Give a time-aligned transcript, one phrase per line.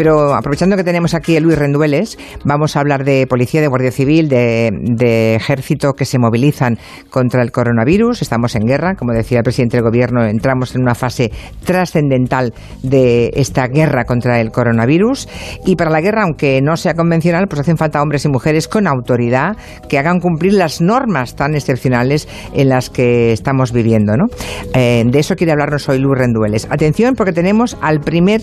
[0.00, 3.92] Pero aprovechando que tenemos aquí a Luis Rendueles, vamos a hablar de policía, de guardia
[3.92, 6.78] civil, de, ejército que se movilizan
[7.10, 8.22] contra el coronavirus.
[8.22, 11.30] Estamos en guerra, como decía el presidente del gobierno, entramos en una fase
[11.66, 15.28] trascendental de esta guerra contra el coronavirus.
[15.66, 18.86] Y para la guerra, aunque no sea convencional, pues hacen falta hombres y mujeres con
[18.86, 19.58] autoridad
[19.90, 24.16] que hagan cumplir las normas tan excepcionales en las que estamos viviendo.
[24.16, 24.28] ¿no?
[24.72, 26.66] Eh, de eso quiere hablarnos hoy Luis Rendueles.
[26.70, 28.40] Atención, porque tenemos al primer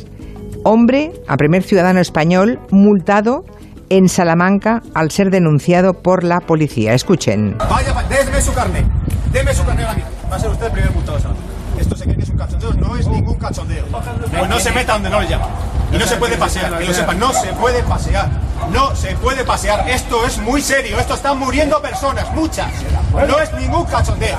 [0.63, 3.43] hombre, al primer ciudadano español multado
[3.89, 6.93] en Salamanca al ser denunciado por la policía.
[6.93, 7.57] Escuchen.
[7.57, 8.85] Vaya, déme su carne.
[9.31, 10.09] Deme su carne ahora mismo.
[10.31, 11.47] Va a ser usted el primer multado de Salamanca.
[11.79, 13.85] Esto se cree que es un cachondeo, no es ningún cachondeo.
[13.85, 15.47] Pues no se meta donde no le llama.
[15.93, 18.29] Y no se puede pasear, que lo sepan, no se puede pasear.
[18.73, 19.87] No se puede pasear.
[19.87, 22.67] Esto es muy serio, esto están muriendo personas, muchas.
[23.13, 24.37] No es ningún cachondeo.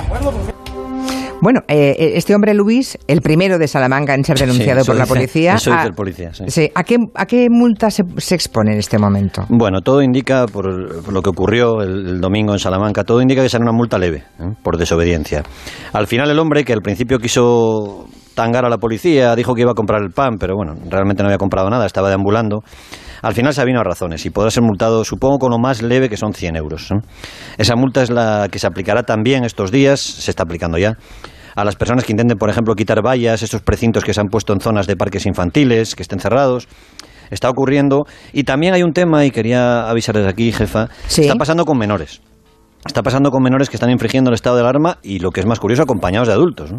[1.40, 5.06] Bueno, eh, este hombre Luis, el primero de Salamanca en ser denunciado Sí, por la
[5.06, 5.54] policía.
[5.54, 6.44] eso dice a- el policía, sí.
[6.48, 9.44] sí, ¿a, qué, ¿A qué multa se, se expone en este momento?
[9.48, 13.40] Bueno, todo indica, por, por lo que ocurrió el, el domingo en Salamanca, todo indica
[13.42, 14.52] que será una multa leve, ¿eh?
[14.64, 15.44] por desobediencia.
[15.92, 19.72] Al final el hombre, que al principio quiso tangar a la policía, dijo que iba
[19.72, 22.60] a comprar el pan, pero bueno, realmente no había comprado nada, estaba deambulando.
[23.20, 26.08] Al final se vino a razones y podrá ser multado, supongo, con lo más leve
[26.08, 26.88] que son 100 euros.
[26.92, 26.94] ¿eh?
[27.58, 30.92] Esa multa es la que se aplicará también estos días, se está aplicando ya,
[31.60, 34.52] a las personas que intenten, por ejemplo, quitar vallas, esos precintos que se han puesto
[34.52, 36.68] en zonas de parques infantiles, que estén cerrados.
[37.30, 38.04] Está ocurriendo.
[38.32, 41.22] Y también hay un tema, y quería avisarles aquí, jefa, Sí.
[41.22, 42.20] está pasando con menores.
[42.86, 45.46] Está pasando con menores que están infringiendo el estado de alarma y lo que es
[45.46, 46.72] más curioso, acompañados de adultos.
[46.72, 46.78] ¿no?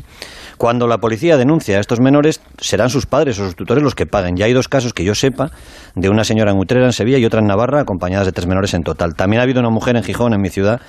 [0.58, 4.06] Cuando la policía denuncia a estos menores, serán sus padres o sus tutores los que
[4.06, 4.36] paguen.
[4.38, 5.52] Ya hay dos casos que yo sepa,
[5.96, 8.74] de una señora en Utrera, en Sevilla, y otra en Navarra, acompañadas de tres menores
[8.74, 9.14] en total.
[9.14, 10.80] También ha habido una mujer en Gijón, en mi ciudad,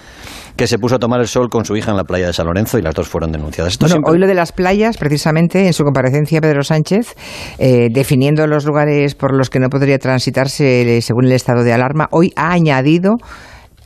[0.56, 2.46] que se puso a tomar el sol con su hija en la playa de San
[2.46, 3.72] Lorenzo y las dos fueron denunciadas.
[3.72, 7.14] Esto Bueno, siempre- hoy lo de las playas, precisamente en su comparecencia Pedro Sánchez,
[7.58, 11.72] eh, definiendo los lugares por los que no podría transitarse eh, según el estado de
[11.72, 13.16] alarma, hoy ha añadido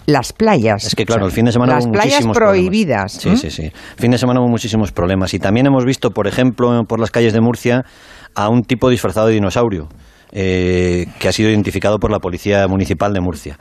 [0.07, 0.85] las playas.
[0.85, 3.19] Es que claro, el fin de semana Las hubo playas muchísimos prohibidas.
[3.19, 3.41] problemas.
[3.41, 3.73] Sí, sí, sí.
[3.97, 5.33] Fin de semana hubo muchísimos problemas.
[5.35, 7.85] Y también hemos visto, por ejemplo, por las calles de Murcia,
[8.35, 9.89] a un tipo disfrazado de dinosaurio.
[10.35, 13.59] Eh, que ha sido identificado por la Policía Municipal de Murcia.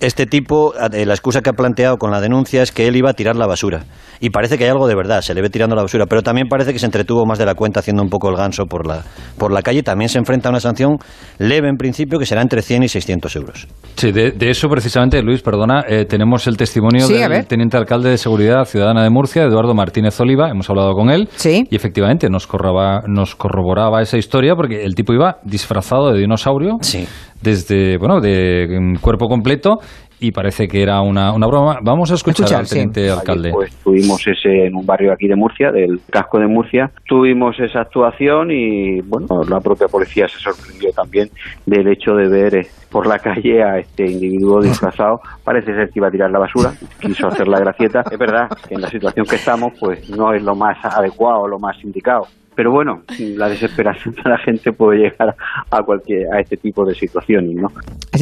[0.00, 3.10] Este tipo, eh, la excusa que ha planteado con la denuncia es que él iba
[3.10, 3.84] a tirar la basura.
[4.20, 6.48] Y parece que hay algo de verdad, se le ve tirando la basura, pero también
[6.48, 9.02] parece que se entretuvo más de la cuenta haciendo un poco el ganso por la,
[9.38, 9.82] por la calle.
[9.82, 10.96] También se enfrenta a una sanción
[11.38, 13.68] leve en principio, que será entre 100 y 600 euros.
[13.96, 18.10] Sí, de, de eso precisamente, Luis, perdona, eh, tenemos el testimonio Sí, del teniente alcalde
[18.10, 21.66] de Seguridad Ciudadana de Murcia, Eduardo Martínez Oliva, hemos hablado con él, Sí.
[21.70, 26.76] y efectivamente nos, corroba- nos corroboraba esa historia porque el tipo iba disfrazado de dinosaurio,
[26.80, 27.06] Sí.
[27.42, 29.78] desde, bueno, de mm, cuerpo completo,
[30.20, 31.78] y parece que era una, una broma.
[31.82, 32.74] Vamos a escuchar, Escuchar, al sí.
[32.76, 33.50] teniente alcalde.
[33.52, 37.80] Pues tuvimos ese en un barrio aquí de Murcia, del casco de Murcia, tuvimos esa
[37.80, 41.28] actuación y bueno, la propia policía se sorprendió también
[41.66, 45.18] del hecho de ver eh, por la calle a este individuo disfrazado.
[45.44, 48.02] Parece ser que iba a tirar la basura, quiso hacer la gracieta.
[48.10, 51.58] Es verdad que en la situación que estamos, pues no es lo más adecuado, lo
[51.58, 52.22] más indicado.
[52.56, 55.34] Pero bueno, la desesperación de la gente puede llegar
[55.70, 57.68] a cualquier a este tipo de situaciones, ¿no?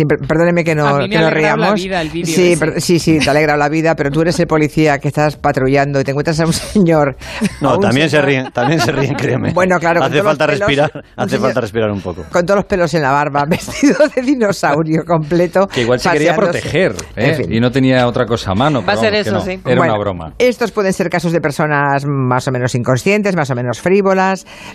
[0.08, 1.82] Per- perdóneme que, no, A mí me que nos alegrado la reamos.
[1.82, 2.80] vida el vídeo sí, ese.
[2.80, 6.00] sí, sí, te ha alegrado la vida, pero tú eres el policía que estás patrullando
[6.00, 7.16] y te encuentras a un señor.
[7.60, 9.52] No, un también se ríen, también se ríen, créeme.
[9.52, 12.24] Bueno, claro, Hace falta pelos, respirar, un hace señor- falta respirar un poco.
[12.30, 15.66] Con todos los pelos en la barba, vestido de dinosaurio completo.
[15.66, 17.28] Que igual se quería proteger ¿eh?
[17.30, 17.52] En fin.
[17.52, 18.80] y no tenía otra cosa a mano.
[18.80, 19.60] Va a pero ser eso, no, sí.
[19.64, 20.32] Era Bueno, una broma.
[20.38, 24.21] Estos pueden ser casos de personas más o menos inconscientes, más o menos frívolas,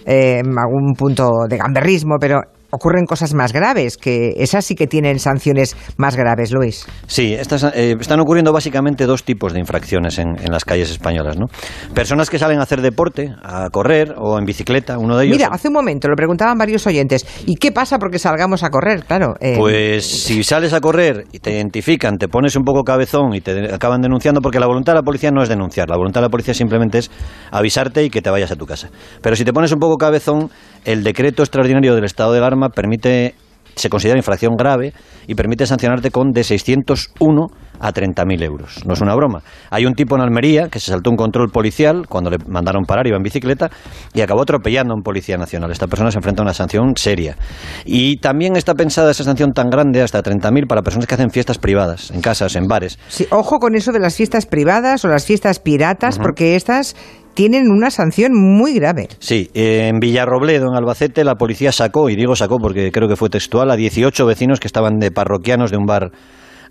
[0.05, 2.41] eh, algún punto de gamberrismo, pero
[2.71, 6.85] ocurren cosas más graves, que esas sí que tienen sanciones más graves, Luis.
[7.07, 11.37] Sí, estas, eh, están ocurriendo básicamente dos tipos de infracciones en, en las calles españolas,
[11.37, 11.47] ¿no?
[11.93, 15.37] Personas que salen a hacer deporte, a correr o en bicicleta, uno de ellos.
[15.37, 17.25] Mira, hace un momento lo preguntaban varios oyentes.
[17.45, 19.03] ¿Y qué pasa porque salgamos a correr?
[19.05, 19.35] Claro.
[19.39, 23.41] eh, Pues si sales a correr y te identifican, te pones un poco cabezón y
[23.41, 26.25] te acaban denunciando, porque la voluntad de la policía no es denunciar, la voluntad de
[26.27, 27.11] la policía simplemente es
[27.51, 28.89] avisarte y que te vayas a tu casa.
[29.21, 30.49] Pero si te pones un poco cabezón,
[30.85, 33.35] el decreto extraordinario del estado de alarma permite,
[33.75, 34.93] se considera infracción grave
[35.27, 37.47] y permite sancionarte con de 601
[37.79, 38.85] a 30.000 euros.
[38.85, 39.41] No es una broma.
[39.69, 43.07] Hay un tipo en Almería que se saltó un control policial cuando le mandaron parar,
[43.07, 43.69] iba en bicicleta
[44.13, 45.71] y acabó atropellando a un policía nacional.
[45.71, 47.37] Esta persona se enfrenta a una sanción seria.
[47.85, 51.57] Y también está pensada esa sanción tan grande, hasta 30.000, para personas que hacen fiestas
[51.57, 52.97] privadas, en casas, en bares.
[53.09, 56.95] sí, ojo con eso de las fiestas privadas o las fiestas piratas, porque estas
[57.37, 59.09] tienen una sanción muy grave.
[59.19, 63.29] Sí, en Villarrobledo, en Albacete, la policía sacó, y digo sacó porque creo que fue
[63.29, 66.11] textual, a 18 vecinos que estaban de parroquianos de un bar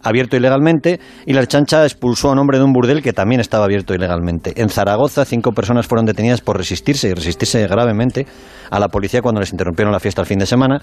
[0.02, 3.64] abierto ilegalmente y la chancha expulsó a un hombre de un burdel que también estaba
[3.64, 4.60] abierto ilegalmente.
[4.60, 8.26] En Zaragoza, cinco personas fueron detenidas por resistirse y resistirse gravemente
[8.68, 10.80] a la policía cuando les interrumpieron la fiesta el fin de semana.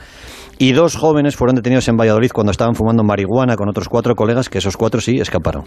[0.60, 4.48] Y dos jóvenes fueron detenidos en Valladolid cuando estaban fumando marihuana con otros cuatro colegas,
[4.48, 5.66] que esos cuatro sí escaparon.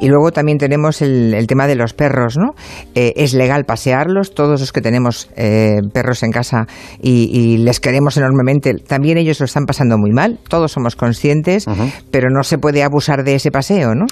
[0.00, 2.54] Y luego también tenemos el, el tema de los perros, ¿no?
[2.94, 6.66] Eh, es legal pasearlos, todos los que tenemos eh, perros en casa
[7.00, 11.66] y, y, les queremos enormemente, también ellos lo están pasando muy mal, todos somos conscientes,
[11.66, 11.92] uh -huh.
[12.10, 14.04] pero no se puede abusar de ese paseo, ¿no?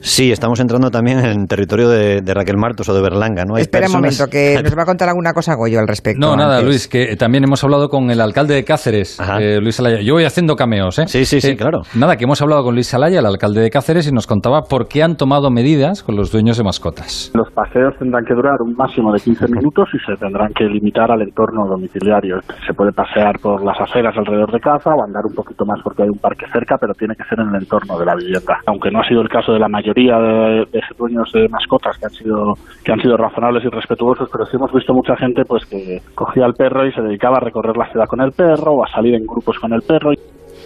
[0.00, 3.56] Sí, estamos entrando también en territorio de, de Raquel Martos o de Berlanga, ¿no?
[3.56, 4.12] Hay Espera personas...
[4.12, 6.20] un momento, que nos va a contar alguna cosa Goyo al respecto.
[6.20, 6.68] No, nada, antes.
[6.68, 10.00] Luis, que también hemos hablado con el alcalde de Cáceres, eh, Luis Alaya.
[10.00, 11.04] Yo voy haciendo cameos, ¿eh?
[11.06, 11.82] Sí, sí, sí, claro.
[11.94, 14.87] Nada, que hemos hablado con Luis Alaya, el alcalde de Cáceres, y nos contaba por
[14.88, 17.30] qué han tomado medidas con los dueños de mascotas.
[17.34, 21.10] Los paseos tendrán que durar un máximo de 15 minutos y se tendrán que limitar
[21.10, 22.40] al entorno domiciliario.
[22.66, 26.02] Se puede pasear por las aceras alrededor de casa o andar un poquito más porque
[26.02, 28.60] hay un parque cerca, pero tiene que ser en el entorno de la vivienda.
[28.66, 32.06] Aunque no ha sido el caso de la mayoría de, de dueños de mascotas que
[32.06, 32.54] han sido
[32.84, 36.44] que han sido razonables y respetuosos, pero sí hemos visto mucha gente pues que cogía
[36.44, 39.14] al perro y se dedicaba a recorrer la ciudad con el perro o a salir
[39.14, 40.12] en grupos con el perro.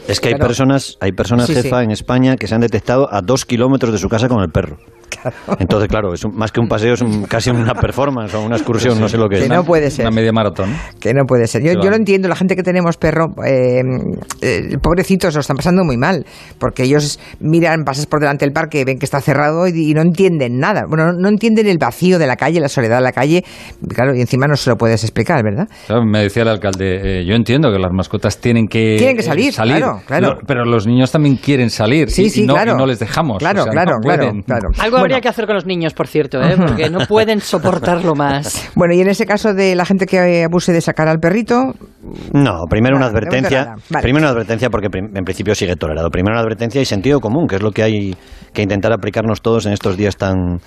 [0.09, 0.49] Es que hay claro.
[0.49, 1.85] personas, hay personas sí, jefa sí.
[1.85, 4.79] en España que se han detectado a dos kilómetros de su casa con el perro.
[5.13, 5.37] Claro.
[5.59, 8.57] Entonces, claro, es un, más que un paseo, es un, casi una performance o una
[8.57, 9.49] excursión, no sé lo que, que es.
[9.49, 10.07] Que no puede ser.
[10.07, 10.75] Una media maratón.
[11.01, 11.63] Que no puede ser.
[11.63, 13.83] Yo, yo lo entiendo, la gente que tenemos perro, eh,
[14.41, 16.25] eh, pobrecitos, lo están pasando muy mal,
[16.59, 20.03] porque ellos miran, pasas por delante del parque, ven que está cerrado y, y no
[20.03, 20.83] entienden nada.
[20.89, 23.45] Bueno, no, no, entienden el vacío de la calle, la soledad de la calle,
[23.95, 25.69] claro, y encima no se lo puedes explicar, ¿verdad?
[25.87, 29.23] Claro, me decía el alcalde, eh, yo entiendo que las mascotas tienen que, tienen que
[29.23, 29.77] salir, salir.
[29.77, 30.35] claro, claro.
[30.35, 32.73] No, pero los niños también quieren salir sí, y, sí, y, no, claro.
[32.73, 33.39] y no les dejamos.
[33.39, 34.69] Claro, o sea, claro, no claro, claro.
[34.79, 35.15] Algo bueno.
[35.15, 36.57] habría que hacer con los niños, por cierto, ¿eh?
[36.57, 38.71] porque no pueden soportarlo más.
[38.75, 41.75] Bueno, y en ese caso de la gente que abuse de sacar al perrito.
[42.33, 43.75] No, primero nada, una advertencia.
[43.91, 44.03] Vale.
[44.03, 46.11] Primero una advertencia porque en principio sigue tolerado.
[46.11, 48.17] Primero una advertencia y sentido común, que es lo que hay
[48.53, 50.61] que intentar aplicarnos todos en estos días tan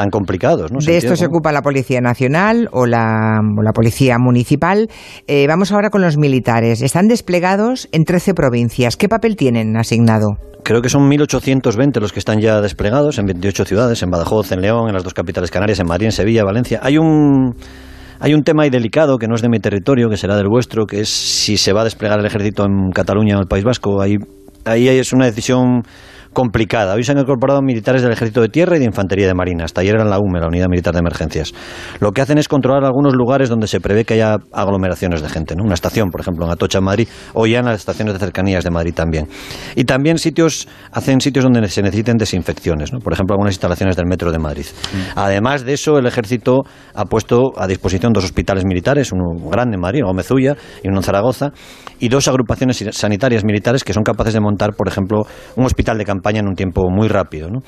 [0.00, 0.72] tan complicados.
[0.72, 0.78] ¿no?
[0.78, 4.88] De esto se ocupa la Policía Nacional o la, o la Policía Municipal.
[5.26, 6.80] Eh, vamos ahora con los militares.
[6.80, 8.96] Están desplegados en 13 provincias.
[8.96, 10.38] ¿Qué papel tienen asignado?
[10.64, 14.62] Creo que son 1.820 los que están ya desplegados en 28 ciudades, en Badajoz, en
[14.62, 16.80] León, en las dos capitales canarias, en Madrid, en Sevilla, Valencia.
[16.82, 17.54] Hay un...
[18.22, 20.84] Hay un tema ahí delicado que no es de mi territorio, que será del vuestro,
[20.84, 23.98] que es si se va a desplegar el ejército en Cataluña o el País Vasco.
[24.02, 24.16] Ahí,
[24.66, 25.84] ahí es una decisión
[26.32, 26.94] complicada.
[26.94, 29.64] Hoy se han incorporado militares del Ejército de Tierra y de Infantería de Marina.
[29.64, 31.52] Hasta ayer eran la UME, la Unidad Militar de Emergencias.
[31.98, 35.54] Lo que hacen es controlar algunos lugares donde se prevé que haya aglomeraciones de gente.
[35.56, 35.64] ¿no?
[35.64, 38.64] Una estación, por ejemplo, en Atocha, en Madrid, o ya en las estaciones de cercanías
[38.64, 39.28] de Madrid también.
[39.74, 42.92] Y también sitios, hacen sitios donde se necesiten desinfecciones.
[42.92, 43.00] ¿no?
[43.00, 44.66] Por ejemplo, algunas instalaciones del Metro de Madrid.
[44.92, 45.18] Mm.
[45.18, 46.62] Además de eso, el Ejército
[46.94, 51.02] ha puesto a disposición dos hospitales militares, uno grande en Madrid, Gómezulla, y uno en
[51.02, 51.52] Zaragoza,
[51.98, 55.22] y dos agrupaciones sanitarias militares que son capaces de montar, por ejemplo,
[55.56, 57.48] un hospital de campaña en un tiempo muy rápido.
[57.48, 57.60] ¿no?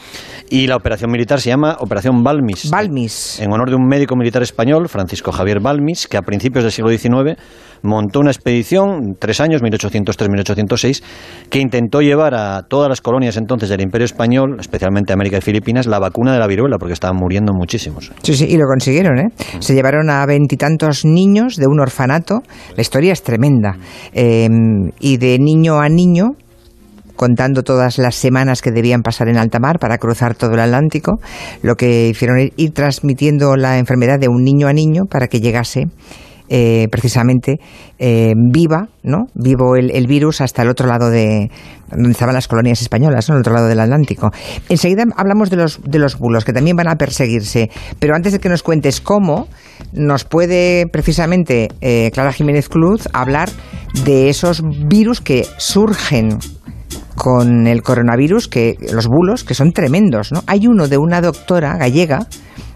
[0.50, 2.70] Y la operación militar se llama Operación Balmis.
[2.70, 3.40] Balmis.
[3.40, 6.90] En honor de un médico militar español, Francisco Javier Balmis, que a principios del siglo
[6.90, 7.38] XIX
[7.82, 11.02] montó una expedición, tres años, 1803-1806,
[11.50, 15.86] que intentó llevar a todas las colonias entonces del Imperio Español, especialmente América y Filipinas,
[15.86, 18.12] la vacuna de la viruela, porque estaban muriendo muchísimos.
[18.22, 19.28] Sí, sí, y lo consiguieron, ¿eh?
[19.58, 22.42] Se llevaron a veintitantos niños de un orfanato.
[22.76, 23.76] La historia es tremenda.
[24.12, 24.48] Eh,
[25.00, 26.36] y de niño a niño
[27.22, 31.20] contando todas las semanas que debían pasar en alta mar para cruzar todo el Atlántico,
[31.62, 35.38] lo que hicieron ir, ir transmitiendo la enfermedad de un niño a niño para que
[35.38, 35.84] llegase
[36.48, 37.60] eh, precisamente
[37.98, 39.26] eh, viva, ¿no?
[39.34, 41.48] Vivo el, virus hasta el otro lado de
[41.90, 43.36] donde estaban las colonias españolas, ¿no?
[43.36, 44.30] El otro lado del Atlántico.
[44.68, 47.70] Enseguida hablamos de los de los bulos que también van a perseguirse,
[48.00, 49.46] pero antes de que nos cuentes cómo,
[49.92, 53.48] nos puede precisamente eh, Clara Jiménez Cruz hablar
[54.04, 56.38] de esos virus que surgen
[57.16, 60.42] con el coronavirus, que los bulos, que son tremendos, ¿no?
[60.46, 62.26] Hay uno de una doctora gallega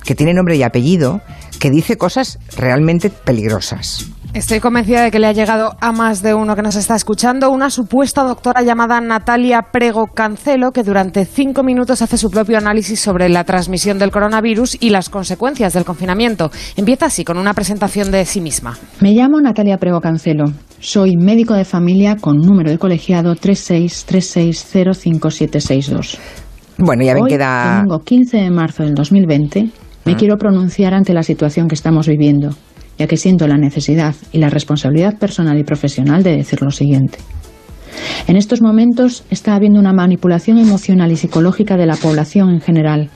[0.04, 1.20] que tiene nombre y apellido
[1.58, 4.15] que dice cosas realmente peligrosas.
[4.36, 7.48] Estoy convencida de que le ha llegado a más de uno que nos está escuchando
[7.50, 13.00] una supuesta doctora llamada Natalia Prego Cancelo que durante cinco minutos hace su propio análisis
[13.00, 16.50] sobre la transmisión del coronavirus y las consecuencias del confinamiento.
[16.76, 18.76] Empieza así con una presentación de sí misma.
[19.00, 20.44] Me llamo Natalia Prego Cancelo.
[20.80, 26.18] Soy médico de familia con número de colegiado 363605762.
[26.76, 27.76] Bueno, ya ven Hoy, que da...
[27.78, 29.70] domingo 15 de marzo del 2020,
[30.04, 30.16] me Ah.
[30.18, 32.50] quiero pronunciar ante la situación que estamos viviendo,
[32.98, 37.18] ya que siento la necesidad y la responsabilidad personal y profesional de decir lo siguiente.
[38.26, 43.10] En estos momentos está habiendo una manipulación emocional y psicológica de la población en general.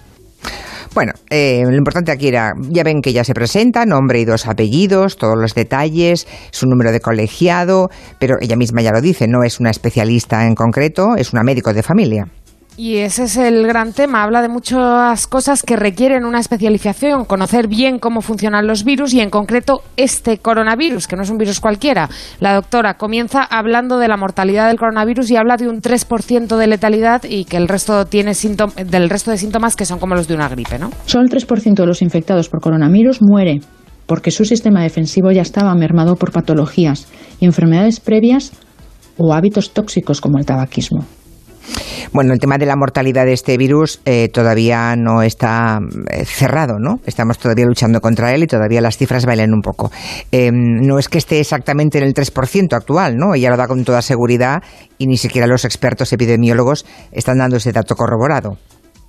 [0.93, 4.47] Bueno, eh, lo importante aquí era, ya ven que ya se presenta, nombre y dos
[4.47, 9.45] apellidos, todos los detalles, su número de colegiado, pero ella misma ya lo dice, no
[9.45, 12.27] es una especialista en concreto, es una médico de familia.
[12.77, 14.23] Y ese es el gran tema.
[14.23, 19.21] Habla de muchas cosas que requieren una especialización, conocer bien cómo funcionan los virus y
[19.21, 22.09] en concreto este coronavirus, que no es un virus cualquiera.
[22.39, 26.67] La doctora comienza hablando de la mortalidad del coronavirus y habla de un 3% de
[26.67, 28.33] letalidad y que el resto tiene
[28.87, 30.91] del resto de síntomas que son como los de una gripe, ¿no?
[31.05, 33.61] Solo el 3% de los infectados por coronavirus muere
[34.07, 37.07] porque su sistema defensivo ya estaba mermado por patologías
[37.39, 38.53] y enfermedades previas
[39.17, 41.05] o hábitos tóxicos como el tabaquismo.
[42.13, 45.79] Bueno, el tema de la mortalidad de este virus eh, todavía no está
[46.11, 47.01] eh, cerrado, ¿no?
[47.07, 49.91] Estamos todavía luchando contra él y todavía las cifras bailan un poco.
[50.33, 53.35] Em, no es que esté exactamente en el 3% actual, ¿no?
[53.35, 54.63] Ella lo da con toda seguridad
[54.99, 58.57] y ni siquiera los expertos epidemiólogos están dando ese dato corroborado.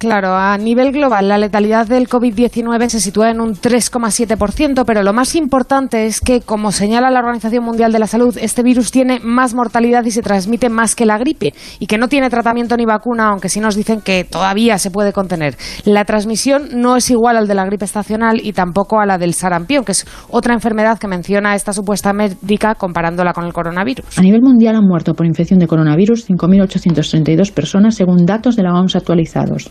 [0.01, 5.13] Claro, a nivel global la letalidad del COVID-19 se sitúa en un 3,7%, pero lo
[5.13, 9.20] más importante es que, como señala la Organización Mundial de la Salud, este virus tiene
[9.20, 12.86] más mortalidad y se transmite más que la gripe y que no tiene tratamiento ni
[12.86, 15.55] vacuna, aunque sí nos dicen que todavía se puede contener.
[15.86, 19.36] La transmisión no es igual al de la gripe estacional y tampoco a la del
[19.36, 24.17] sarampión, que es otra enfermedad que menciona esta supuesta médica comparándola con el coronavirus.
[24.17, 28.74] A nivel mundial han muerto por infección de coronavirus 5.832 personas según datos de la
[28.74, 29.70] OMS actualizados.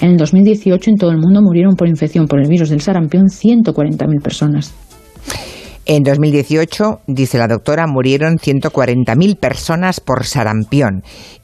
[0.00, 3.26] En el 2018 en todo el mundo murieron por infección por el virus del sarampión
[3.26, 4.72] 140.000 personas.
[5.86, 11.02] En 2018, dice la doctora, murieron 140.000 personas por sarampión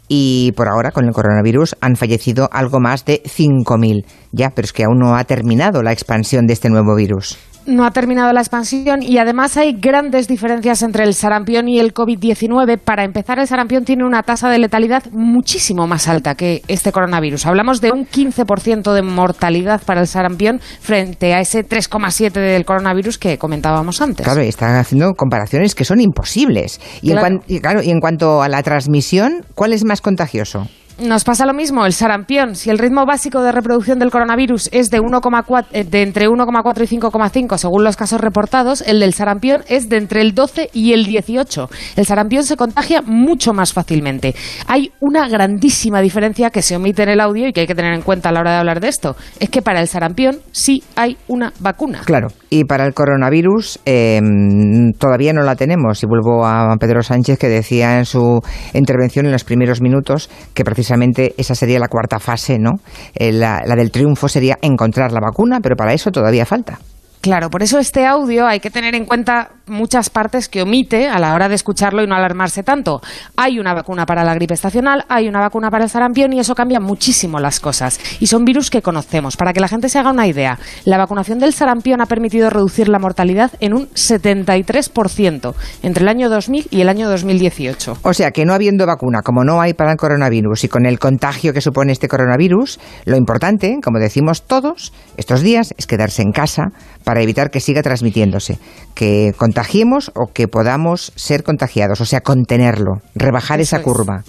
[0.09, 4.05] y por ahora con el coronavirus han fallecido algo más de 5.000.
[4.33, 7.85] Ya, pero es que aún no ha terminado la expansión de este nuevo virus no
[7.85, 12.79] ha terminado la expansión y además hay grandes diferencias entre el sarampión y el COVID-19.
[12.79, 17.47] Para empezar, el sarampión tiene una tasa de letalidad muchísimo más alta que este coronavirus.
[17.47, 23.19] Hablamos de un 15% de mortalidad para el sarampión frente a ese 3,7% del coronavirus
[23.19, 24.25] que comentábamos antes.
[24.25, 26.81] Claro, y están haciendo comparaciones que son imposibles.
[27.03, 27.13] Y,
[27.61, 30.69] claro, y en cuanto a la transmisión, ¿cuál es más contagioso?
[30.99, 32.55] Nos pasa lo mismo, el sarampión.
[32.55, 36.85] Si el ritmo básico de reproducción del coronavirus es de, 1,4, eh, de entre 1,4
[36.85, 40.95] y 5,5 según los casos reportados, el del sarampión es de entre el 12 y
[40.95, 41.69] el 18.
[41.97, 44.35] El sarampión se contagia mucho más fácilmente.
[44.69, 47.93] Hay una grandísima diferencia que se omite en el audio y que hay que tener
[47.93, 49.17] en cuenta a la hora de hablar de esto.
[49.39, 52.01] Es que para el sarampión sí hay una vacuna.
[52.07, 56.03] Claro, y para el coronavirus em, todavía no la tenemos.
[56.03, 58.41] Y vuelvo a Pedro Sánchez que decía en su
[58.73, 62.75] intervención en los primeros minutos que precisamente precisamente esa sería la cuarta fase, ¿no?
[63.15, 66.79] Eh, la, la del triunfo sería encontrar la vacuna, pero para eso todavía falta.
[67.27, 71.19] Claro, por eso este audio hay que tener en cuenta muchas partes que omite a
[71.19, 73.01] la hora de escucharlo y no alarmarse tanto.
[73.37, 76.55] Hay una vacuna para la gripe estacional, hay una vacuna para el sarampión y eso
[76.55, 77.99] cambia muchísimo las cosas.
[78.21, 79.37] Y son virus que conocemos.
[79.37, 82.89] Para que la gente se haga una idea, la vacunación del sarampión ha permitido reducir
[82.89, 87.99] la mortalidad en un 73% entre el año 2000 y el año 2018.
[88.03, 91.01] O sea que no habiendo vacuna, como no hay para el coronavirus y con el
[91.01, 96.31] contagio que supone este coronavirus, lo importante, como decimos todos estos días, es quedarse en
[96.31, 96.69] casa
[97.07, 98.59] para evitar que siga transmitiéndose,
[98.97, 104.25] que contagiemos o que podamos ser contagiados, o sea, contenerlo, rebajar esa curva.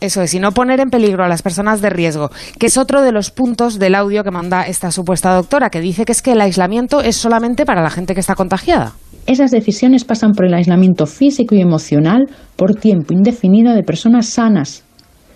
[0.00, 3.02] Eso es, y no poner en peligro a las personas de riesgo, que es otro
[3.02, 6.32] de los puntos del audio que manda esta supuesta doctora, que dice que es que
[6.32, 8.94] el aislamiento es solamente para la gente que está contagiada.
[9.26, 12.24] Esas decisiones pasan por el aislamiento físico y emocional
[12.56, 14.84] por tiempo indefinido de personas sanas,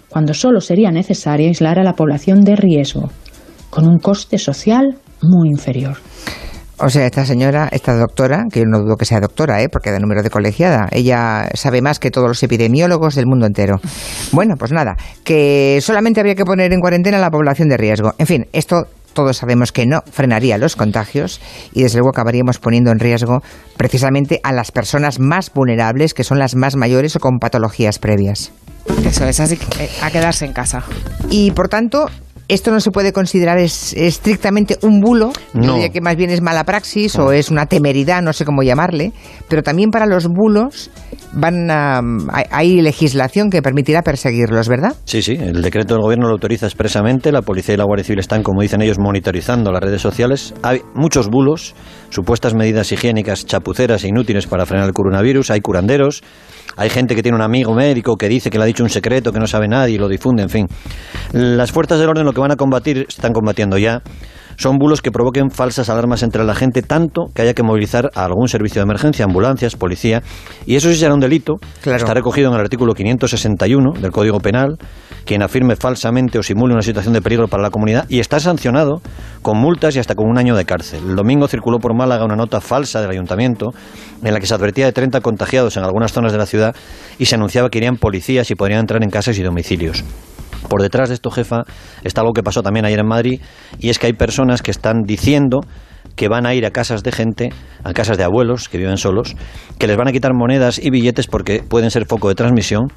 [0.08, 3.10] cuando solo sería necesario aislar a la población de riesgo,
[3.68, 5.98] con un coste social muy inferior.
[6.78, 9.68] O sea, esta señora, esta doctora, que yo no dudo que sea doctora, ¿eh?
[9.70, 13.80] porque de número de colegiada, ella sabe más que todos los epidemiólogos del mundo entero.
[14.32, 18.12] Bueno, pues nada, que solamente habría que poner en cuarentena a la población de riesgo.
[18.18, 21.40] En fin, esto todos sabemos que no frenaría los contagios
[21.72, 23.40] y desde luego acabaríamos poniendo en riesgo
[23.78, 28.52] precisamente a las personas más vulnerables, que son las más mayores o con patologías previas.
[29.04, 30.84] Eso es, así que eh, a quedarse en casa.
[31.30, 32.10] Y por tanto,
[32.48, 35.76] esto no se puede considerar estrictamente un bulo, no.
[35.92, 39.12] que más bien es mala praxis o es una temeridad, no sé cómo llamarle,
[39.48, 40.90] pero también para los bulos
[41.32, 41.68] van
[42.50, 44.94] hay legislación que permitirá perseguirlos, ¿verdad?
[45.04, 48.20] Sí, sí, el decreto del gobierno lo autoriza expresamente, la policía y la Guardia Civil
[48.20, 50.54] están, como dicen ellos, monitorizando las redes sociales.
[50.62, 51.74] Hay muchos bulos,
[52.10, 56.22] supuestas medidas higiénicas chapuceras e inútiles para frenar el coronavirus, hay curanderos,
[56.76, 59.32] hay gente que tiene un amigo médico que dice que le ha dicho un secreto
[59.32, 60.66] que no sabe nadie y lo difunde, en fin.
[61.32, 64.02] Las fuerzas del orden lo que van a combatir, están combatiendo ya,
[64.56, 68.24] son bulos que provoquen falsas alarmas entre la gente, tanto que haya que movilizar a
[68.24, 70.22] algún servicio de emergencia, ambulancias, policía,
[70.66, 71.54] y eso sí será un delito.
[71.84, 74.76] Está recogido en el artículo 561 del Código Penal,
[75.24, 79.00] quien afirme falsamente o simule una situación de peligro para la comunidad, y está sancionado
[79.42, 81.00] con multas y hasta con un año de cárcel.
[81.08, 83.70] El domingo circuló por Málaga una nota falsa del ayuntamiento
[84.22, 86.74] en la que se advertía de 30 contagiados en algunas zonas de la ciudad
[87.18, 90.04] y se anunciaba que irían policías y podrían entrar en casas y domicilios.
[90.68, 91.62] Por detrás de esto, jefa,
[92.02, 93.40] está algo que pasó también ayer en Madrid,
[93.78, 95.60] y es que hay personas que están diciendo
[96.14, 97.50] que van a ir a casas de gente,
[97.84, 99.36] a casas de abuelos que viven solos,
[99.78, 102.88] que les van a quitar monedas y billetes porque pueden ser foco de transmisión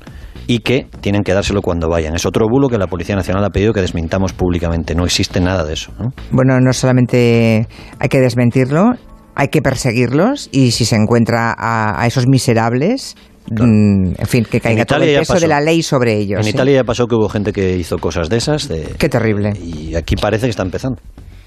[0.47, 2.15] y que tienen que dárselo cuando vayan.
[2.15, 4.95] Es otro bulo que la Policía Nacional ha pedido que desmintamos públicamente.
[4.95, 5.91] No existe nada de eso.
[5.99, 6.11] ¿no?
[6.31, 7.67] Bueno, no solamente
[7.99, 8.93] hay que desmentirlo,
[9.35, 13.15] hay que perseguirlos y si se encuentra a esos miserables,
[13.51, 15.41] mm, en fin, que caiga todo el peso pasó.
[15.41, 16.39] de la ley sobre ellos.
[16.39, 16.49] En ¿sí?
[16.51, 18.67] Italia ya pasó que hubo gente que hizo cosas de esas.
[18.67, 19.53] De, Qué terrible.
[19.61, 21.01] y aquí parece que está empezando.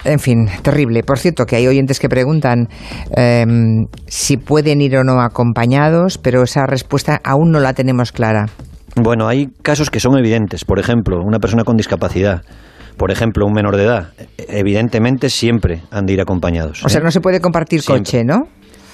[0.04, 1.02] En fin, terrible.
[1.02, 2.68] Por cierto, que hay oyentes que preguntan
[3.16, 8.46] em, si pueden ir o no acompañados, pero esa respuesta aún no la tenemos clara.
[8.96, 10.64] Bueno, hay casos que son evidentes.
[10.64, 12.42] Por ejemplo, una persona con discapacidad.
[12.96, 14.08] Por ejemplo, un menor de edad.
[14.36, 16.84] Evidentemente siempre han de ir acompañados.
[16.84, 17.04] O sea, ¿eh?
[17.04, 18.04] no se puede compartir Siempre.
[18.04, 18.48] coche, ¿no?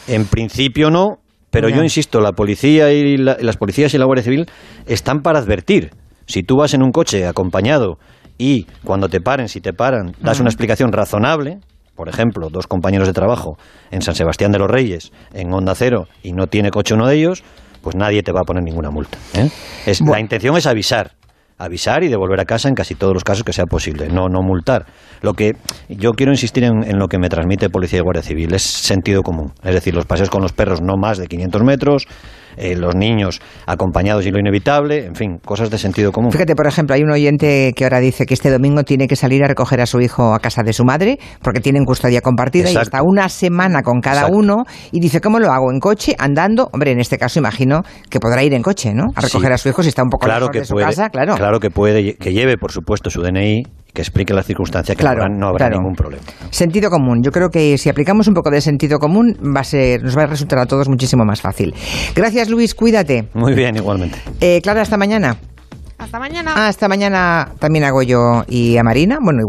[0.07, 1.19] En principio no,
[1.51, 4.47] pero yo insisto, la policía y la- las policías y la Guardia Civil
[4.87, 5.91] están para advertir.
[6.27, 7.99] Si tú vas en un coche acompañado
[8.37, 11.59] y cuando te paren, si te paran, das una explicación razonable,
[11.97, 13.57] por ejemplo, dos compañeros de trabajo
[13.91, 17.17] en San Sebastián de los Reyes, en Onda Cero, y no tiene coche uno de
[17.17, 17.43] ellos,
[17.83, 19.19] pues nadie te va a poner ninguna multa.
[19.35, 19.49] ¿eh?
[19.87, 21.13] Es, la intención es avisar.
[21.59, 24.43] Avisar y devolver a casa en casi todos los casos que sea posible, no, no
[24.43, 24.87] multar.
[25.23, 25.55] Lo que
[25.89, 29.23] yo quiero insistir en, en lo que me transmite Policía y Guardia Civil es sentido
[29.23, 29.53] común.
[29.65, 32.07] Es decir, los paseos con los perros no más de 500 metros,
[32.59, 36.33] eh, los niños acompañados y lo inevitable, en fin, cosas de sentido común.
[36.33, 39.43] Fíjate, por ejemplo, hay un oyente que ahora dice que este domingo tiene que salir
[39.45, 42.77] a recoger a su hijo a casa de su madre porque tienen custodia compartida y
[42.77, 44.37] está una semana con cada Exacto.
[44.39, 44.57] uno
[44.93, 45.71] y dice, ¿cómo lo hago?
[45.73, 46.15] ¿En coche?
[46.19, 46.69] ¿Andando?
[46.73, 49.05] Hombre, en este caso imagino que podrá ir en coche, ¿no?
[49.15, 49.55] A recoger Sí.
[49.55, 51.61] a su hijo si está un poco claro lejos que de su puede, casa, claro.
[51.61, 53.63] que puede, que lleve, por supuesto, su DNI,
[53.99, 55.79] que explique las circunstancias, que Claro, no habrá, no habrá claro.
[55.79, 56.23] ningún problema.
[56.51, 57.21] Sentido común.
[57.21, 60.23] Yo creo que si aplicamos un poco de sentido común va a ser, nos va
[60.23, 61.75] a resultar a todos muchísimo más fácil.
[62.15, 62.77] Gracias, Luis.
[62.77, 63.29] Cuídate.
[63.35, 64.19] Muy bien, igualmente.
[64.41, 65.37] Eh, Clara, hasta mañana.
[65.99, 66.53] Hasta mañana.
[66.55, 69.19] Ah, hasta mañana también hago yo y a Marina.
[69.21, 69.41] Bueno,